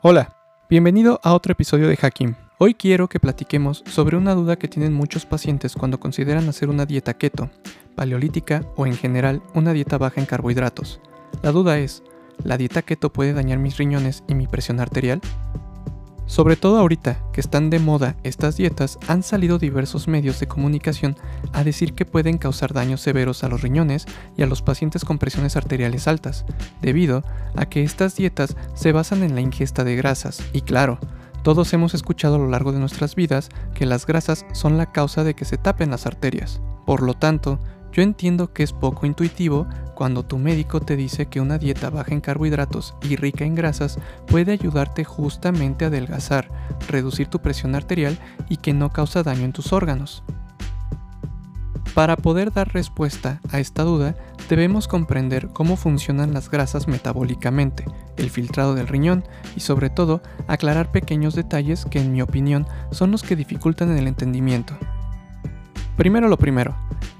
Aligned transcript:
Hola, 0.00 0.36
bienvenido 0.70 1.18
a 1.24 1.34
otro 1.34 1.50
episodio 1.50 1.88
de 1.88 1.96
Hacking. 1.96 2.36
Hoy 2.58 2.74
quiero 2.74 3.08
que 3.08 3.18
platiquemos 3.18 3.82
sobre 3.84 4.16
una 4.16 4.32
duda 4.36 4.54
que 4.54 4.68
tienen 4.68 4.92
muchos 4.92 5.26
pacientes 5.26 5.74
cuando 5.74 5.98
consideran 5.98 6.48
hacer 6.48 6.68
una 6.68 6.86
dieta 6.86 7.14
keto, 7.14 7.50
paleolítica 7.96 8.64
o 8.76 8.86
en 8.86 8.94
general 8.94 9.42
una 9.54 9.72
dieta 9.72 9.98
baja 9.98 10.20
en 10.20 10.26
carbohidratos. 10.26 11.00
La 11.42 11.50
duda 11.50 11.80
es, 11.80 12.04
¿la 12.44 12.56
dieta 12.56 12.82
keto 12.82 13.12
puede 13.12 13.32
dañar 13.32 13.58
mis 13.58 13.76
riñones 13.76 14.22
y 14.28 14.36
mi 14.36 14.46
presión 14.46 14.78
arterial? 14.78 15.20
Sobre 16.28 16.56
todo 16.56 16.78
ahorita 16.78 17.24
que 17.32 17.40
están 17.40 17.70
de 17.70 17.78
moda 17.78 18.14
estas 18.22 18.58
dietas, 18.58 18.98
han 19.08 19.22
salido 19.22 19.58
diversos 19.58 20.08
medios 20.08 20.38
de 20.38 20.46
comunicación 20.46 21.16
a 21.54 21.64
decir 21.64 21.94
que 21.94 22.04
pueden 22.04 22.36
causar 22.36 22.74
daños 22.74 23.00
severos 23.00 23.44
a 23.44 23.48
los 23.48 23.62
riñones 23.62 24.04
y 24.36 24.42
a 24.42 24.46
los 24.46 24.60
pacientes 24.60 25.06
con 25.06 25.18
presiones 25.18 25.56
arteriales 25.56 26.06
altas, 26.06 26.44
debido 26.82 27.24
a 27.56 27.64
que 27.64 27.82
estas 27.82 28.14
dietas 28.14 28.56
se 28.74 28.92
basan 28.92 29.22
en 29.22 29.34
la 29.34 29.40
ingesta 29.40 29.84
de 29.84 29.96
grasas. 29.96 30.44
Y 30.52 30.60
claro, 30.60 30.98
todos 31.42 31.72
hemos 31.72 31.94
escuchado 31.94 32.34
a 32.34 32.38
lo 32.38 32.48
largo 32.48 32.72
de 32.72 32.78
nuestras 32.78 33.14
vidas 33.14 33.48
que 33.74 33.86
las 33.86 34.04
grasas 34.04 34.44
son 34.52 34.76
la 34.76 34.92
causa 34.92 35.24
de 35.24 35.32
que 35.32 35.46
se 35.46 35.56
tapen 35.56 35.90
las 35.90 36.04
arterias. 36.04 36.60
Por 36.84 37.02
lo 37.02 37.14
tanto, 37.14 37.58
yo 37.92 38.02
entiendo 38.02 38.52
que 38.52 38.62
es 38.62 38.72
poco 38.72 39.06
intuitivo 39.06 39.66
cuando 39.94 40.24
tu 40.24 40.38
médico 40.38 40.80
te 40.80 40.96
dice 40.96 41.26
que 41.26 41.40
una 41.40 41.58
dieta 41.58 41.90
baja 41.90 42.12
en 42.12 42.20
carbohidratos 42.20 42.94
y 43.02 43.16
rica 43.16 43.44
en 43.44 43.54
grasas 43.54 43.98
puede 44.26 44.52
ayudarte 44.52 45.04
justamente 45.04 45.84
a 45.84 45.88
adelgazar, 45.88 46.48
reducir 46.88 47.26
tu 47.26 47.40
presión 47.40 47.74
arterial 47.74 48.18
y 48.48 48.58
que 48.58 48.72
no 48.72 48.90
causa 48.90 49.22
daño 49.22 49.44
en 49.44 49.52
tus 49.52 49.72
órganos. 49.72 50.22
Para 51.94 52.16
poder 52.16 52.52
dar 52.52 52.72
respuesta 52.72 53.40
a 53.50 53.58
esta 53.58 53.82
duda, 53.82 54.14
debemos 54.48 54.86
comprender 54.86 55.48
cómo 55.48 55.76
funcionan 55.76 56.32
las 56.32 56.48
grasas 56.48 56.86
metabólicamente, 56.86 57.84
el 58.16 58.30
filtrado 58.30 58.76
del 58.76 58.86
riñón 58.86 59.24
y 59.56 59.60
sobre 59.60 59.90
todo 59.90 60.22
aclarar 60.46 60.92
pequeños 60.92 61.34
detalles 61.34 61.86
que 61.86 61.98
en 61.98 62.12
mi 62.12 62.22
opinión 62.22 62.68
son 62.92 63.10
los 63.10 63.24
que 63.24 63.34
dificultan 63.34 63.96
el 63.98 64.06
entendimiento. 64.06 64.78
Primero 65.98 66.28
lo 66.28 66.36
primero, 66.36 66.76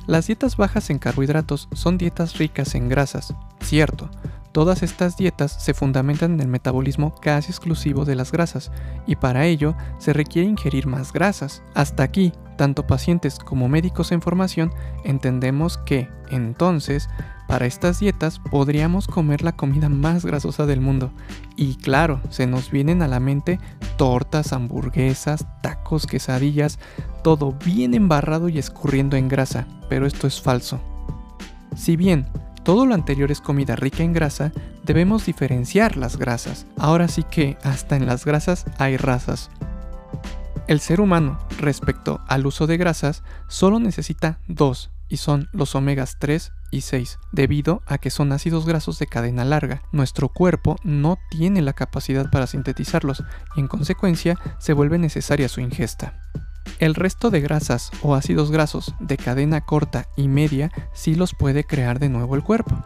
las 0.06 0.28
dietas 0.28 0.56
bajas 0.56 0.88
en 0.90 1.00
carbohidratos 1.00 1.68
son 1.72 1.98
dietas 1.98 2.38
ricas 2.38 2.76
en 2.76 2.88
grasas, 2.88 3.34
cierto. 3.60 4.08
Todas 4.52 4.84
estas 4.84 5.16
dietas 5.16 5.50
se 5.60 5.74
fundamentan 5.74 6.34
en 6.34 6.40
el 6.40 6.46
metabolismo 6.46 7.12
casi 7.20 7.50
exclusivo 7.50 8.04
de 8.04 8.14
las 8.14 8.30
grasas 8.30 8.70
y 9.04 9.16
para 9.16 9.46
ello 9.46 9.74
se 9.98 10.12
requiere 10.12 10.48
ingerir 10.48 10.86
más 10.86 11.12
grasas. 11.12 11.60
Hasta 11.74 12.04
aquí, 12.04 12.32
tanto 12.56 12.86
pacientes 12.86 13.40
como 13.40 13.68
médicos 13.68 14.12
en 14.12 14.22
formación 14.22 14.72
entendemos 15.02 15.78
que, 15.78 16.08
entonces, 16.30 17.08
para 17.48 17.64
estas 17.64 17.98
dietas 17.98 18.38
podríamos 18.38 19.08
comer 19.08 19.42
la 19.42 19.56
comida 19.56 19.88
más 19.88 20.24
grasosa 20.24 20.66
del 20.66 20.82
mundo. 20.82 21.10
Y 21.56 21.76
claro, 21.76 22.20
se 22.28 22.46
nos 22.46 22.70
vienen 22.70 23.00
a 23.00 23.08
la 23.08 23.20
mente 23.20 23.58
tortas, 23.96 24.52
hamburguesas, 24.52 25.46
tacos, 25.62 26.06
quesadillas, 26.06 26.78
todo 27.24 27.52
bien 27.64 27.94
embarrado 27.94 28.50
y 28.50 28.58
escurriendo 28.58 29.16
en 29.16 29.28
grasa, 29.28 29.66
pero 29.88 30.06
esto 30.06 30.26
es 30.26 30.42
falso. 30.42 30.78
Si 31.74 31.96
bien 31.96 32.26
todo 32.64 32.84
lo 32.84 32.94
anterior 32.94 33.32
es 33.32 33.40
comida 33.40 33.76
rica 33.76 34.02
en 34.02 34.12
grasa, 34.12 34.52
debemos 34.84 35.24
diferenciar 35.24 35.96
las 35.96 36.18
grasas. 36.18 36.66
Ahora 36.76 37.08
sí 37.08 37.22
que 37.22 37.56
hasta 37.64 37.96
en 37.96 38.04
las 38.04 38.26
grasas 38.26 38.66
hay 38.76 38.98
razas. 38.98 39.50
El 40.66 40.80
ser 40.80 41.00
humano, 41.00 41.38
respecto 41.58 42.20
al 42.28 42.44
uso 42.46 42.66
de 42.66 42.76
grasas, 42.76 43.22
solo 43.46 43.80
necesita 43.80 44.38
dos, 44.48 44.90
y 45.08 45.16
son 45.16 45.48
los 45.52 45.74
omegas 45.74 46.16
3 46.18 46.52
y 46.70 46.82
6, 46.82 47.18
debido 47.32 47.82
a 47.86 47.98
que 47.98 48.10
son 48.10 48.32
ácidos 48.32 48.66
grasos 48.66 48.98
de 48.98 49.06
cadena 49.06 49.44
larga. 49.44 49.82
Nuestro 49.92 50.28
cuerpo 50.28 50.76
no 50.84 51.18
tiene 51.30 51.62
la 51.62 51.72
capacidad 51.72 52.30
para 52.30 52.46
sintetizarlos 52.46 53.22
y 53.56 53.60
en 53.60 53.68
consecuencia 53.68 54.38
se 54.58 54.72
vuelve 54.72 54.98
necesaria 54.98 55.48
su 55.48 55.60
ingesta. 55.60 56.14
El 56.78 56.94
resto 56.94 57.30
de 57.30 57.40
grasas 57.40 57.90
o 58.02 58.14
ácidos 58.14 58.50
grasos 58.50 58.94
de 59.00 59.16
cadena 59.16 59.62
corta 59.62 60.06
y 60.16 60.28
media 60.28 60.70
sí 60.92 61.14
los 61.14 61.34
puede 61.34 61.64
crear 61.64 61.98
de 61.98 62.08
nuevo 62.08 62.36
el 62.36 62.42
cuerpo. 62.42 62.84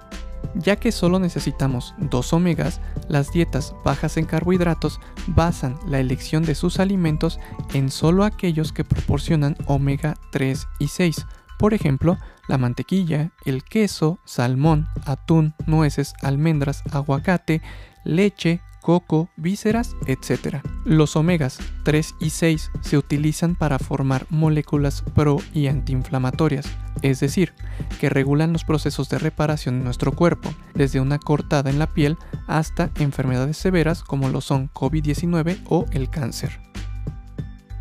Ya 0.54 0.76
que 0.76 0.92
solo 0.92 1.18
necesitamos 1.18 1.94
dos 1.98 2.32
omegas, 2.32 2.80
las 3.08 3.32
dietas 3.32 3.74
bajas 3.84 4.16
en 4.16 4.26
carbohidratos 4.26 5.00
basan 5.28 5.78
la 5.86 5.98
elección 5.98 6.42
de 6.42 6.54
sus 6.54 6.78
alimentos 6.78 7.38
en 7.72 7.90
solo 7.90 8.24
aquellos 8.24 8.72
que 8.72 8.84
proporcionan 8.84 9.56
omega 9.66 10.14
3 10.30 10.66
y 10.78 10.88
6, 10.88 11.26
por 11.58 11.74
ejemplo, 11.74 12.18
la 12.48 12.58
mantequilla, 12.58 13.32
el 13.44 13.64
queso, 13.64 14.18
salmón, 14.24 14.88
atún, 15.06 15.54
nueces, 15.66 16.14
almendras, 16.22 16.82
aguacate, 16.90 17.62
leche, 18.04 18.60
coco, 18.82 19.30
vísceras, 19.36 19.96
etc. 20.06 20.56
Los 20.84 21.16
omegas 21.16 21.58
3 21.84 22.16
y 22.20 22.30
6 22.30 22.70
se 22.80 22.98
utilizan 22.98 23.54
para 23.54 23.78
formar 23.78 24.26
moléculas 24.28 25.02
pro 25.14 25.38
y 25.54 25.68
antiinflamatorias, 25.68 26.66
es 27.00 27.20
decir, 27.20 27.54
que 28.00 28.10
regulan 28.10 28.52
los 28.52 28.64
procesos 28.64 29.08
de 29.08 29.18
reparación 29.18 29.76
en 29.76 29.84
nuestro 29.84 30.12
cuerpo, 30.12 30.52
desde 30.74 31.00
una 31.00 31.18
cortada 31.18 31.70
en 31.70 31.78
la 31.78 31.86
piel 31.86 32.18
hasta 32.46 32.90
enfermedades 32.96 33.56
severas 33.56 34.02
como 34.02 34.28
lo 34.28 34.40
son 34.40 34.68
COVID-19 34.72 35.62
o 35.68 35.86
el 35.92 36.10
cáncer. 36.10 36.71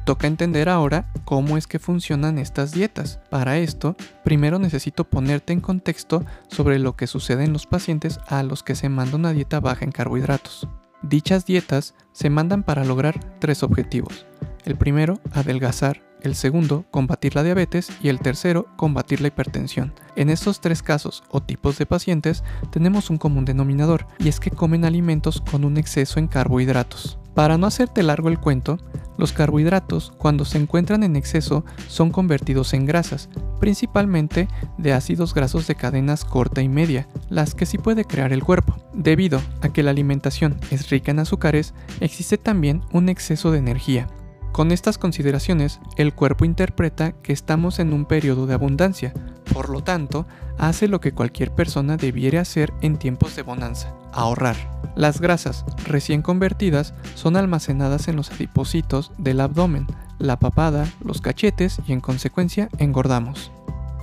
Toca 0.06 0.28
entender 0.28 0.68
ahora 0.68 1.12
cómo 1.26 1.58
es 1.58 1.68
que 1.68 1.78
funcionan 1.78 2.40
estas 2.40 2.72
dietas. 2.72 3.20
Para 3.30 3.60
esto, 3.60 3.96
primero 4.24 4.58
necesito 4.58 5.04
ponerte 5.04 5.54
en 5.54 5.62
contexto 5.62 6.26
sobre 6.48 6.80
lo 6.80 6.96
que 6.96 7.08
sucede 7.08 7.44
en 7.44 7.54
los 7.54 7.68
pacientes 7.68 8.20
a 8.28 8.42
los 8.42 8.64
que 8.64 8.76
se 8.76 8.90
manda 8.90 9.18
una 9.18 9.32
dieta 9.32 9.60
baja 9.60 9.86
en 9.86 9.92
carbohidratos. 9.92 10.68
Dichas 11.04 11.46
dietas 11.46 11.94
se 12.14 12.30
mandan 12.30 12.64
para 12.64 12.84
lograr 12.84 13.20
tres 13.40 13.64
objetivos. 13.64 14.26
El 14.66 14.76
primero, 14.76 15.20
adelgazar. 15.34 16.04
El 16.22 16.36
segundo, 16.36 16.86
combatir 16.92 17.36
la 17.36 17.42
diabetes. 17.42 17.90
Y 18.02 18.10
el 18.10 18.20
tercero, 18.20 18.68
combatir 18.78 19.22
la 19.22 19.28
hipertensión. 19.30 19.94
En 20.16 20.30
estos 20.30 20.62
tres 20.62 20.84
casos 20.84 21.24
o 21.30 21.42
tipos 21.42 21.80
de 21.80 21.88
pacientes 21.88 22.44
tenemos 22.72 23.10
un 23.10 23.18
común 23.18 23.46
denominador 23.46 24.06
y 24.20 24.30
es 24.30 24.40
que 24.40 24.52
comen 24.52 24.86
alimentos 24.86 25.42
con 25.42 25.64
un 25.64 25.78
exceso 25.78 26.20
en 26.20 26.28
carbohidratos. 26.28 27.18
Para 27.34 27.58
no 27.58 27.66
hacerte 27.66 28.04
largo 28.04 28.28
el 28.28 28.40
cuento, 28.40 28.78
los 29.22 29.34
carbohidratos, 29.34 30.12
cuando 30.18 30.46
se 30.46 30.58
encuentran 30.58 31.04
en 31.04 31.16
exceso, 31.16 31.64
son 31.88 32.10
convertidos 32.10 32.74
en 32.74 32.88
grasas, 32.88 33.30
principalmente 33.60 34.48
de 34.80 34.94
ácidos 34.94 35.36
grasos 35.36 35.68
de 35.68 35.76
cadenas 35.76 36.26
corta 36.26 36.64
y 36.64 36.68
media, 36.68 37.08
las 37.30 37.54
que 37.54 37.68
sí 37.68 37.78
puede 37.78 38.04
crear 38.04 38.34
el 38.34 38.44
cuerpo. 38.44 38.76
Debido 38.94 39.40
a 39.62 39.70
que 39.70 39.84
la 39.84 39.92
alimentación 39.92 40.60
es 40.72 40.90
rica 40.90 41.12
en 41.12 41.20
azúcares, 41.20 41.76
existe 42.00 42.40
también 42.40 42.82
un 42.92 43.10
exceso 43.10 43.52
de 43.52 43.60
energía. 43.60 44.08
Con 44.52 44.74
estas 44.74 44.98
consideraciones, 44.98 45.80
el 45.96 46.14
cuerpo 46.14 46.44
interpreta 46.44 47.14
que 47.14 47.32
estamos 47.32 47.80
en 47.80 47.94
un 47.94 48.04
periodo 48.04 48.48
de 48.48 48.54
abundancia, 48.54 49.14
por 49.54 49.70
lo 49.70 49.82
tanto, 49.82 50.28
hace 50.58 50.90
lo 50.90 51.00
que 51.00 51.14
cualquier 51.14 51.52
persona 51.52 51.96
debiera 51.96 52.42
hacer 52.42 52.74
en 52.82 52.98
tiempos 52.98 53.36
de 53.38 53.44
bonanza, 53.44 53.94
ahorrar. 54.12 54.58
Las 54.96 55.22
grasas 55.22 55.64
recién 55.86 56.22
convertidas 56.22 56.94
son 57.16 57.38
almacenadas 57.38 58.10
en 58.10 58.18
los 58.18 58.30
adipocitos 58.32 59.14
del 59.18 59.40
abdomen, 59.40 59.88
la 60.20 60.38
papada, 60.38 60.86
los 61.04 61.22
cachetes 61.22 61.80
y 61.88 61.94
en 61.94 62.02
consecuencia 62.02 62.68
engordamos. 62.78 63.52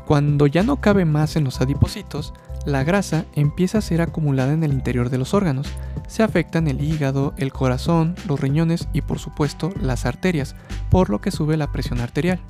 Cuando 0.07 0.47
ya 0.47 0.63
no 0.63 0.81
cabe 0.81 1.05
más 1.05 1.37
en 1.37 1.45
los 1.45 1.61
adipocitos, 1.61 2.33
la 2.69 2.85
grasa 2.85 3.25
empieza 3.35 3.79
a 3.79 3.83
ser 3.83 4.03
acumulada 4.03 4.53
en 4.53 4.63
el 4.63 4.73
interior 4.73 5.09
de 5.09 5.19
los 5.19 5.33
órganos. 5.33 5.69
Se 6.07 6.23
afectan 6.23 6.69
el 6.69 6.83
hígado, 6.83 7.35
el 7.39 7.53
corazón, 7.53 8.15
los 8.29 8.39
riñones 8.39 8.89
y 8.93 9.01
por 9.01 9.19
supuesto 9.19 9.73
las 9.81 10.05
arterias, 10.07 10.55
por 10.91 11.09
lo 11.09 11.21
que 11.21 11.31
sube 11.31 11.57
la 11.57 11.73
presión 11.73 12.01
arterial. 12.01 12.41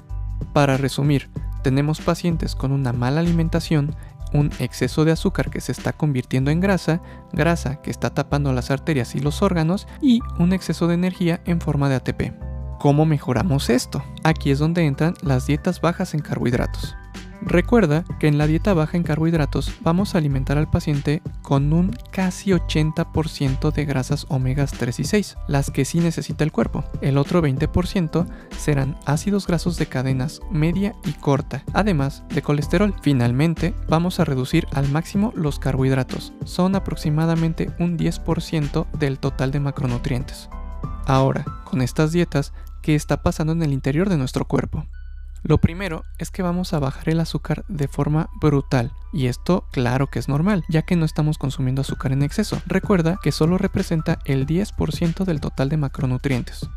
Para 0.52 0.76
resumir, 0.76 1.30
tenemos 1.62 2.00
pacientes 2.00 2.54
con 2.54 2.72
una 2.72 2.92
mala 2.92 3.20
alimentación 3.20 3.94
un 4.34 4.50
exceso 4.58 5.06
de 5.06 5.12
azúcar 5.12 5.48
que 5.48 5.62
se 5.62 5.72
está 5.72 5.94
convirtiendo 5.94 6.50
en 6.50 6.60
grasa, 6.60 7.00
grasa 7.32 7.80
que 7.80 7.90
está 7.90 8.10
tapando 8.10 8.52
las 8.52 8.70
arterias 8.70 9.14
y 9.14 9.20
los 9.20 9.40
órganos 9.40 9.86
y 10.02 10.20
un 10.38 10.52
exceso 10.52 10.86
de 10.86 10.94
energía 10.94 11.40
en 11.46 11.62
forma 11.62 11.88
de 11.88 11.94
ATP. 11.94 12.34
¿Cómo 12.78 13.06
mejoramos 13.06 13.70
esto? 13.70 14.04
Aquí 14.24 14.50
es 14.50 14.58
donde 14.58 14.84
entran 14.84 15.14
las 15.22 15.46
dietas 15.46 15.80
bajas 15.80 16.12
en 16.12 16.20
carbohidratos. 16.20 16.97
Recuerda 17.42 18.04
que 18.18 18.26
en 18.26 18.36
la 18.36 18.46
dieta 18.46 18.74
baja 18.74 18.96
en 18.96 19.04
carbohidratos 19.04 19.72
vamos 19.82 20.14
a 20.14 20.18
alimentar 20.18 20.58
al 20.58 20.68
paciente 20.68 21.22
con 21.42 21.72
un 21.72 21.96
casi 22.10 22.50
80% 22.50 23.72
de 23.72 23.84
grasas 23.84 24.26
omegas 24.28 24.72
3 24.72 25.00
y 25.00 25.04
6, 25.04 25.36
las 25.46 25.70
que 25.70 25.84
sí 25.84 26.00
necesita 26.00 26.44
el 26.44 26.52
cuerpo. 26.52 26.84
El 27.00 27.16
otro 27.16 27.40
20% 27.40 28.26
serán 28.56 28.96
ácidos 29.06 29.46
grasos 29.46 29.76
de 29.76 29.86
cadenas 29.86 30.40
media 30.50 30.94
y 31.04 31.12
corta, 31.12 31.64
además 31.72 32.24
de 32.28 32.42
colesterol. 32.42 32.94
Finalmente, 33.02 33.74
vamos 33.88 34.20
a 34.20 34.24
reducir 34.24 34.66
al 34.72 34.88
máximo 34.88 35.32
los 35.36 35.58
carbohidratos. 35.58 36.32
Son 36.44 36.74
aproximadamente 36.74 37.70
un 37.78 37.96
10% 37.96 38.90
del 38.98 39.18
total 39.18 39.52
de 39.52 39.60
macronutrientes. 39.60 40.48
Ahora, 41.06 41.44
con 41.64 41.82
estas 41.82 42.12
dietas, 42.12 42.52
¿qué 42.82 42.94
está 42.94 43.22
pasando 43.22 43.52
en 43.52 43.62
el 43.62 43.72
interior 43.72 44.08
de 44.08 44.18
nuestro 44.18 44.44
cuerpo? 44.44 44.86
Lo 45.42 45.58
primero 45.58 46.04
es 46.18 46.30
que 46.30 46.42
vamos 46.42 46.72
a 46.72 46.78
bajar 46.78 47.08
el 47.08 47.20
azúcar 47.20 47.64
de 47.68 47.88
forma 47.88 48.28
brutal, 48.40 48.92
y 49.12 49.26
esto 49.26 49.64
claro 49.72 50.08
que 50.08 50.18
es 50.18 50.28
normal, 50.28 50.64
ya 50.68 50.82
que 50.82 50.96
no 50.96 51.04
estamos 51.04 51.38
consumiendo 51.38 51.82
azúcar 51.82 52.12
en 52.12 52.22
exceso. 52.22 52.60
Recuerda 52.66 53.18
que 53.22 53.32
solo 53.32 53.58
representa 53.58 54.18
el 54.24 54.46
10% 54.46 55.24
del 55.24 55.40
total 55.40 55.68
de 55.68 55.76
macronutrientes. 55.76 56.68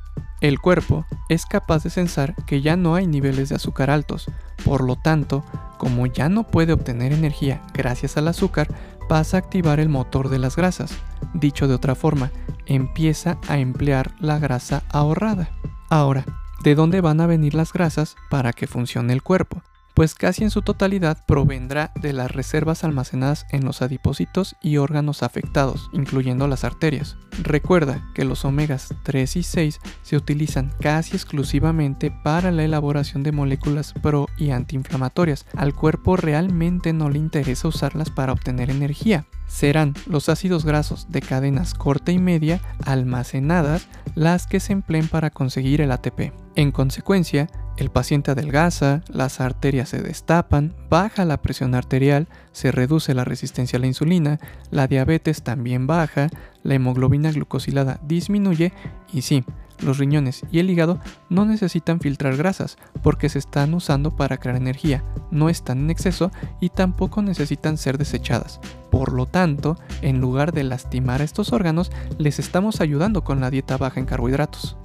El 0.41 0.59
cuerpo 0.59 1.05
es 1.29 1.45
capaz 1.45 1.83
de 1.83 1.91
censar 1.91 2.35
que 2.47 2.61
ya 2.61 2.75
no 2.75 2.95
hay 2.95 3.05
niveles 3.05 3.49
de 3.49 3.55
azúcar 3.55 3.89
altos, 3.89 4.25
por 4.65 4.83
lo 4.83 4.95
tanto, 4.95 5.43
como 5.77 6.07
ya 6.07 6.29
no 6.29 6.47
puede 6.47 6.73
obtener 6.73 7.13
energía 7.13 7.61
gracias 7.73 8.17
al 8.17 8.27
azúcar, 8.27 8.67
pasa 9.07 9.37
a 9.37 9.39
activar 9.39 9.79
el 9.79 9.89
motor 9.89 10.29
de 10.29 10.39
las 10.39 10.55
grasas. 10.55 10.97
Dicho 11.33 11.67
de 11.67 11.75
otra 11.75 11.95
forma, 11.95 12.31
empieza 12.65 13.37
a 13.47 13.59
emplear 13.59 14.13
la 14.19 14.39
grasa 14.39 14.83
ahorrada. 14.89 15.49
Ahora, 15.89 16.25
¿de 16.63 16.75
dónde 16.75 17.01
van 17.01 17.21
a 17.21 17.27
venir 17.27 17.55
las 17.55 17.73
grasas 17.73 18.15
para 18.29 18.53
que 18.53 18.67
funcione 18.67 19.13
el 19.13 19.23
cuerpo? 19.23 19.63
Pues 20.01 20.15
casi 20.15 20.43
en 20.43 20.49
su 20.49 20.63
totalidad 20.63 21.23
provendrá 21.27 21.91
de 21.93 22.11
las 22.11 22.31
reservas 22.31 22.83
almacenadas 22.83 23.45
en 23.51 23.63
los 23.63 23.83
adipocitos 23.83 24.55
y 24.59 24.77
órganos 24.77 25.21
afectados, 25.21 25.91
incluyendo 25.93 26.47
las 26.47 26.63
arterias. 26.63 27.17
Recuerda 27.43 28.03
que 28.15 28.25
los 28.25 28.43
omegas 28.43 28.95
3 29.03 29.35
y 29.35 29.43
6 29.43 29.79
se 30.01 30.17
utilizan 30.17 30.71
casi 30.81 31.15
exclusivamente 31.15 32.09
para 32.09 32.49
la 32.49 32.63
elaboración 32.63 33.21
de 33.21 33.31
moléculas 33.31 33.93
pro 33.93 34.25
y 34.39 34.49
antiinflamatorias. 34.49 35.45
Al 35.55 35.75
cuerpo 35.75 36.17
realmente 36.17 36.93
no 36.93 37.11
le 37.11 37.19
interesa 37.19 37.67
usarlas 37.67 38.09
para 38.09 38.33
obtener 38.33 38.71
energía. 38.71 39.27
Serán 39.45 39.93
los 40.07 40.29
ácidos 40.29 40.65
grasos 40.65 41.11
de 41.11 41.21
cadenas 41.21 41.75
corta 41.75 42.11
y 42.11 42.17
media 42.17 42.59
almacenadas 42.85 43.87
las 44.15 44.47
que 44.47 44.59
se 44.59 44.73
empleen 44.73 45.07
para 45.07 45.29
conseguir 45.29 45.79
el 45.79 45.91
ATP. 45.91 46.33
En 46.55 46.71
consecuencia, 46.71 47.47
el 47.77 47.89
paciente 47.89 48.31
adelgaza, 48.31 49.01
las 49.07 49.39
arterias 49.39 49.89
se 49.89 50.01
destapan, 50.01 50.73
baja 50.89 51.25
la 51.25 51.41
presión 51.41 51.75
arterial, 51.75 52.27
se 52.51 52.71
reduce 52.71 53.13
la 53.13 53.23
resistencia 53.23 53.77
a 53.77 53.79
la 53.79 53.87
insulina, 53.87 54.39
la 54.69 54.87
diabetes 54.87 55.43
también 55.43 55.87
baja, 55.87 56.29
la 56.63 56.75
hemoglobina 56.75 57.31
glucosilada 57.31 57.99
disminuye 58.03 58.71
y 59.11 59.23
sí, 59.23 59.43
los 59.81 59.97
riñones 59.97 60.43
y 60.51 60.59
el 60.59 60.69
hígado 60.69 60.99
no 61.29 61.45
necesitan 61.45 61.99
filtrar 61.99 62.37
grasas 62.37 62.77
porque 63.01 63.29
se 63.29 63.39
están 63.39 63.73
usando 63.73 64.15
para 64.15 64.37
crear 64.37 64.55
energía, 64.55 65.03
no 65.31 65.49
están 65.49 65.79
en 65.79 65.89
exceso 65.89 66.31
y 66.59 66.69
tampoco 66.69 67.21
necesitan 67.21 67.77
ser 67.77 67.97
desechadas. 67.97 68.59
Por 68.91 69.13
lo 69.13 69.25
tanto, 69.25 69.77
en 70.01 70.19
lugar 70.19 70.51
de 70.51 70.63
lastimar 70.63 71.21
a 71.21 71.23
estos 71.23 71.53
órganos, 71.53 71.91
les 72.17 72.39
estamos 72.39 72.81
ayudando 72.81 73.23
con 73.23 73.39
la 73.39 73.49
dieta 73.49 73.77
baja 73.77 73.99
en 73.99 74.05
carbohidratos. 74.05 74.77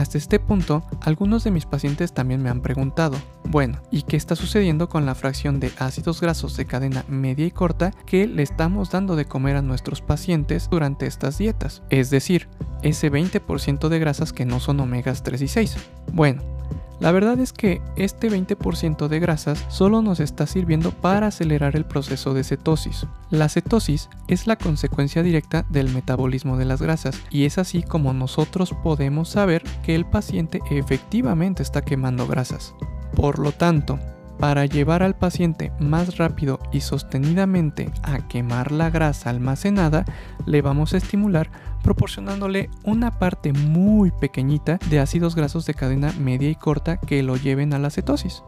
Hasta 0.00 0.16
este 0.16 0.38
punto, 0.40 0.82
algunos 1.02 1.44
de 1.44 1.50
mis 1.50 1.66
pacientes 1.66 2.14
también 2.14 2.42
me 2.42 2.48
han 2.48 2.62
preguntado, 2.62 3.18
bueno, 3.44 3.82
¿y 3.90 4.00
qué 4.00 4.16
está 4.16 4.34
sucediendo 4.34 4.88
con 4.88 5.04
la 5.04 5.14
fracción 5.14 5.60
de 5.60 5.72
ácidos 5.78 6.22
grasos 6.22 6.56
de 6.56 6.64
cadena 6.64 7.04
media 7.06 7.44
y 7.44 7.50
corta 7.50 7.90
que 8.06 8.26
le 8.26 8.42
estamos 8.42 8.90
dando 8.90 9.14
de 9.14 9.26
comer 9.26 9.56
a 9.56 9.62
nuestros 9.62 10.00
pacientes 10.00 10.70
durante 10.70 11.04
estas 11.04 11.36
dietas? 11.36 11.82
Es 11.90 12.08
decir, 12.08 12.48
ese 12.82 13.10
20% 13.10 13.88
de 13.88 13.98
grasas 13.98 14.32
que 14.32 14.44
no 14.44 14.60
son 14.60 14.80
omegas 14.80 15.22
3 15.22 15.42
y 15.42 15.48
6. 15.48 15.76
Bueno, 16.12 16.42
la 17.00 17.12
verdad 17.12 17.40
es 17.40 17.54
que 17.54 17.80
este 17.96 18.30
20% 18.30 19.08
de 19.08 19.20
grasas 19.20 19.64
solo 19.68 20.02
nos 20.02 20.20
está 20.20 20.46
sirviendo 20.46 20.90
para 20.90 21.28
acelerar 21.28 21.74
el 21.74 21.86
proceso 21.86 22.34
de 22.34 22.44
cetosis. 22.44 23.06
La 23.30 23.48
cetosis 23.48 24.10
es 24.28 24.46
la 24.46 24.56
consecuencia 24.56 25.22
directa 25.22 25.64
del 25.70 25.88
metabolismo 25.88 26.58
de 26.58 26.66
las 26.66 26.82
grasas 26.82 27.18
y 27.30 27.46
es 27.46 27.56
así 27.56 27.82
como 27.82 28.12
nosotros 28.12 28.74
podemos 28.82 29.30
saber 29.30 29.62
que 29.82 29.94
el 29.94 30.04
paciente 30.04 30.60
efectivamente 30.70 31.62
está 31.62 31.80
quemando 31.80 32.26
grasas. 32.26 32.74
Por 33.16 33.38
lo 33.38 33.52
tanto, 33.52 33.98
para 34.40 34.64
llevar 34.64 35.02
al 35.02 35.14
paciente 35.14 35.70
más 35.78 36.16
rápido 36.16 36.58
y 36.72 36.80
sostenidamente 36.80 37.92
a 38.02 38.26
quemar 38.26 38.72
la 38.72 38.88
grasa 38.88 39.28
almacenada, 39.28 40.06
le 40.46 40.62
vamos 40.62 40.94
a 40.94 40.96
estimular 40.96 41.50
proporcionándole 41.82 42.70
una 42.82 43.18
parte 43.18 43.52
muy 43.52 44.10
pequeñita 44.10 44.78
de 44.88 44.98
ácidos 44.98 45.36
grasos 45.36 45.66
de 45.66 45.74
cadena 45.74 46.12
media 46.18 46.48
y 46.48 46.54
corta 46.54 46.96
que 46.96 47.22
lo 47.22 47.36
lleven 47.36 47.74
a 47.74 47.78
la 47.78 47.90
cetosis. 47.90 48.42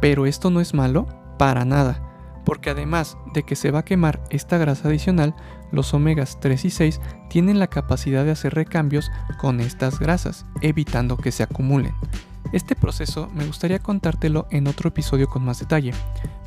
Pero 0.00 0.26
esto 0.26 0.50
no 0.50 0.60
es 0.60 0.74
malo 0.74 1.06
para 1.38 1.64
nada, 1.64 2.02
porque 2.44 2.70
además 2.70 3.16
de 3.32 3.44
que 3.44 3.54
se 3.54 3.70
va 3.70 3.80
a 3.80 3.84
quemar 3.84 4.20
esta 4.30 4.58
grasa 4.58 4.88
adicional, 4.88 5.36
los 5.70 5.94
omegas 5.94 6.40
3 6.40 6.64
y 6.64 6.70
6 6.70 7.00
tienen 7.28 7.60
la 7.60 7.68
capacidad 7.68 8.24
de 8.24 8.32
hacer 8.32 8.54
recambios 8.54 9.12
con 9.38 9.60
estas 9.60 10.00
grasas, 10.00 10.44
evitando 10.60 11.16
que 11.16 11.30
se 11.30 11.44
acumulen. 11.44 11.94
Este 12.52 12.74
proceso 12.74 13.28
me 13.32 13.46
gustaría 13.46 13.78
contártelo 13.78 14.46
en 14.50 14.66
otro 14.66 14.88
episodio 14.88 15.28
con 15.28 15.44
más 15.44 15.60
detalle, 15.60 15.92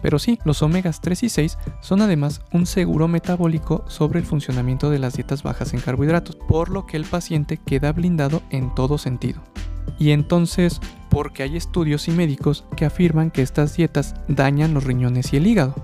pero 0.01 0.19
sí, 0.19 0.37
los 0.43 0.61
omegas 0.61 0.99
3 0.99 1.23
y 1.23 1.29
6 1.29 1.57
son 1.81 2.01
además 2.01 2.41
un 2.51 2.65
seguro 2.65 3.07
metabólico 3.07 3.85
sobre 3.87 4.19
el 4.19 4.25
funcionamiento 4.25 4.89
de 4.89 4.99
las 4.99 5.13
dietas 5.13 5.43
bajas 5.43 5.73
en 5.73 5.79
carbohidratos, 5.79 6.35
por 6.35 6.69
lo 6.69 6.85
que 6.85 6.97
el 6.97 7.05
paciente 7.05 7.57
queda 7.57 7.93
blindado 7.93 8.41
en 8.49 8.75
todo 8.75 8.97
sentido. 8.97 9.41
Y 9.97 10.11
entonces, 10.11 10.81
¿por 11.09 11.31
qué 11.31 11.43
hay 11.43 11.55
estudios 11.55 12.07
y 12.09 12.11
médicos 12.11 12.65
que 12.75 12.85
afirman 12.85 13.31
que 13.31 13.41
estas 13.41 13.77
dietas 13.77 14.15
dañan 14.27 14.73
los 14.73 14.83
riñones 14.83 15.31
y 15.31 15.37
el 15.37 15.47
hígado? 15.47 15.75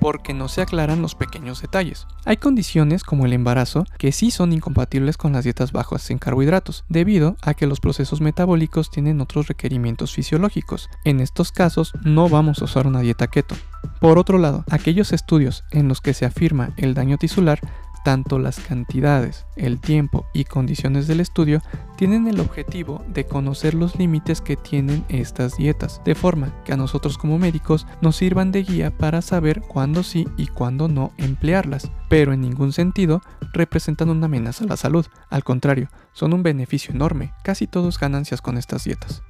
Porque 0.00 0.34
no 0.34 0.48
se 0.48 0.62
aclaran 0.62 1.02
los 1.02 1.14
pequeños 1.14 1.60
detalles. 1.62 2.06
Hay 2.24 2.36
condiciones 2.36 3.02
como 3.02 3.26
el 3.26 3.32
embarazo 3.32 3.84
que 3.98 4.12
sí 4.12 4.30
son 4.30 4.52
incompatibles 4.52 5.16
con 5.16 5.32
las 5.32 5.44
dietas 5.44 5.72
bajas 5.72 6.10
en 6.10 6.18
carbohidratos, 6.18 6.84
debido 6.88 7.36
a 7.42 7.54
que 7.54 7.66
los 7.66 7.80
procesos 7.80 8.20
metabólicos 8.20 8.90
tienen 8.90 9.20
otros 9.20 9.48
requerimientos 9.48 10.12
fisiológicos. 10.12 10.88
En 11.04 11.20
estos 11.20 11.52
casos 11.52 11.92
no 12.02 12.28
vamos 12.28 12.60
a 12.60 12.64
usar 12.64 12.86
una 12.86 13.00
dieta 13.00 13.26
keto. 13.28 13.56
Por 14.00 14.18
otro 14.18 14.38
lado, 14.38 14.64
aquellos 14.70 15.12
estudios 15.12 15.64
en 15.70 15.88
los 15.88 16.00
que 16.00 16.14
se 16.14 16.24
afirma 16.24 16.72
el 16.76 16.94
daño 16.94 17.16
tisular 17.16 17.60
tanto 18.04 18.38
las 18.38 18.60
cantidades, 18.60 19.46
el 19.56 19.80
tiempo 19.80 20.26
y 20.32 20.44
condiciones 20.44 21.06
del 21.06 21.20
estudio 21.20 21.60
tienen 21.96 22.26
el 22.28 22.40
objetivo 22.40 23.04
de 23.08 23.26
conocer 23.26 23.74
los 23.74 23.96
límites 23.96 24.40
que 24.40 24.56
tienen 24.56 25.04
estas 25.08 25.56
dietas, 25.56 26.00
de 26.04 26.14
forma 26.14 26.54
que 26.64 26.72
a 26.72 26.76
nosotros 26.76 27.18
como 27.18 27.38
médicos 27.38 27.86
nos 28.00 28.16
sirvan 28.16 28.52
de 28.52 28.62
guía 28.62 28.96
para 28.96 29.22
saber 29.22 29.60
cuándo 29.60 30.02
sí 30.02 30.26
y 30.36 30.46
cuándo 30.46 30.88
no 30.88 31.12
emplearlas, 31.18 31.90
pero 32.08 32.32
en 32.32 32.40
ningún 32.40 32.72
sentido 32.72 33.20
representan 33.52 34.10
una 34.10 34.26
amenaza 34.26 34.64
a 34.64 34.68
la 34.68 34.76
salud, 34.76 35.06
al 35.30 35.44
contrario, 35.44 35.88
son 36.12 36.32
un 36.32 36.42
beneficio 36.42 36.94
enorme, 36.94 37.32
casi 37.42 37.66
todos 37.66 37.98
ganancias 37.98 38.40
con 38.40 38.58
estas 38.58 38.84
dietas. 38.84 39.22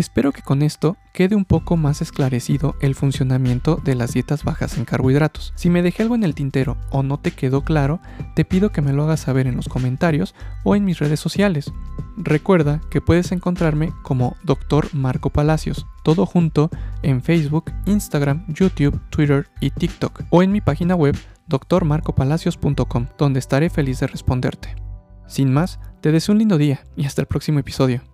Espero 0.00 0.32
que 0.32 0.40
con 0.40 0.62
esto 0.62 0.96
quede 1.12 1.36
un 1.36 1.44
poco 1.44 1.76
más 1.76 2.00
esclarecido 2.00 2.74
el 2.80 2.94
funcionamiento 2.94 3.76
de 3.76 3.94
las 3.94 4.14
dietas 4.14 4.44
bajas 4.44 4.78
en 4.78 4.86
carbohidratos. 4.86 5.52
Si 5.56 5.68
me 5.68 5.82
dejé 5.82 6.02
algo 6.02 6.14
en 6.14 6.24
el 6.24 6.34
tintero 6.34 6.78
o 6.90 7.02
no 7.02 7.20
te 7.20 7.32
quedó 7.32 7.64
claro, 7.64 8.00
te 8.34 8.46
pido 8.46 8.72
que 8.72 8.80
me 8.80 8.94
lo 8.94 9.02
hagas 9.02 9.20
saber 9.20 9.46
en 9.46 9.56
los 9.56 9.68
comentarios 9.68 10.34
o 10.64 10.74
en 10.74 10.86
mis 10.86 11.00
redes 11.00 11.20
sociales. 11.20 11.70
Recuerda 12.16 12.80
que 12.90 13.02
puedes 13.02 13.30
encontrarme 13.30 13.92
como 14.02 14.38
Dr. 14.42 14.88
Marco 14.94 15.28
Palacios, 15.28 15.84
todo 16.02 16.24
junto 16.24 16.70
en 17.02 17.22
Facebook, 17.22 17.70
Instagram, 17.84 18.46
YouTube, 18.48 18.98
Twitter 19.10 19.50
y 19.60 19.68
TikTok, 19.68 20.22
o 20.30 20.42
en 20.42 20.50
mi 20.50 20.62
página 20.62 20.94
web 20.94 21.14
drmarcopalacios.com, 21.46 23.06
donde 23.18 23.38
estaré 23.38 23.68
feliz 23.68 24.00
de 24.00 24.06
responderte. 24.06 24.76
Sin 25.26 25.52
más, 25.52 25.78
te 26.00 26.10
deseo 26.10 26.32
un 26.32 26.38
lindo 26.38 26.56
día 26.56 26.84
y 26.96 27.04
hasta 27.04 27.20
el 27.20 27.26
próximo 27.26 27.58
episodio. 27.58 28.09